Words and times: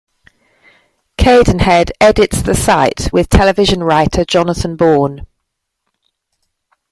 Cadenhead 1.19 1.91
edits 2.01 2.41
the 2.41 2.55
site 2.55 3.13
with 3.13 3.29
television 3.29 3.83
writer 3.83 4.25
Jonathan 4.25 4.75
Bourne. 4.75 5.27